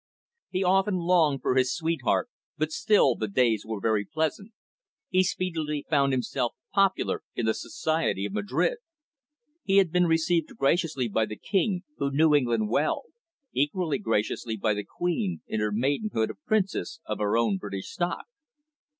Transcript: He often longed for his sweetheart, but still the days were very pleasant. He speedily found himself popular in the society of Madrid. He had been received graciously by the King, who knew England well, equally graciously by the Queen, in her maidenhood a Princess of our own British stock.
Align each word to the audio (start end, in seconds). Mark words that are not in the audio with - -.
He 0.49 0.63
often 0.63 0.95
longed 0.95 1.43
for 1.43 1.53
his 1.55 1.75
sweetheart, 1.75 2.27
but 2.57 2.71
still 2.71 3.13
the 3.13 3.27
days 3.27 3.67
were 3.67 3.79
very 3.79 4.03
pleasant. 4.03 4.51
He 5.09 5.21
speedily 5.21 5.85
found 5.91 6.11
himself 6.11 6.55
popular 6.73 7.21
in 7.35 7.45
the 7.45 7.53
society 7.53 8.25
of 8.25 8.33
Madrid. 8.33 8.79
He 9.63 9.77
had 9.77 9.91
been 9.91 10.07
received 10.07 10.57
graciously 10.57 11.07
by 11.07 11.27
the 11.27 11.37
King, 11.37 11.83
who 11.97 12.09
knew 12.09 12.33
England 12.33 12.67
well, 12.69 13.03
equally 13.53 13.99
graciously 13.99 14.57
by 14.57 14.73
the 14.73 14.83
Queen, 14.85 15.43
in 15.45 15.59
her 15.59 15.71
maidenhood 15.71 16.31
a 16.31 16.35
Princess 16.47 16.99
of 17.05 17.19
our 17.21 17.37
own 17.37 17.57
British 17.57 17.91
stock. 17.93 18.25